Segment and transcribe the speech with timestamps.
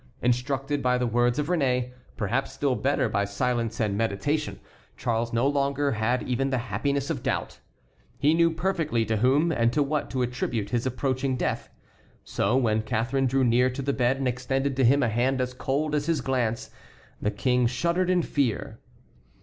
[0.23, 4.59] Instructed by the words of Réné, perhaps still better by silence and meditation,
[4.97, 7.59] Charles no longer had even the happiness of doubt.
[8.17, 11.69] He knew perfectly to whom and to what to attribute his approaching death.
[12.23, 15.53] So, when Catharine drew near to the bed and extended to him a hand as
[15.53, 16.71] cold as his glance,
[17.21, 18.79] the King shuddered in fear.